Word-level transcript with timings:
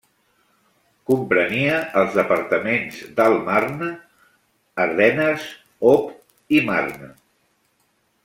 Comprenia 1.09 1.75
els 2.01 2.15
departaments 2.19 2.97
d'Alt 3.19 3.43
Marne, 3.49 3.89
Ardenes, 4.87 5.45
Aube 5.93 6.59
i 6.61 6.65
Marne. 6.71 7.11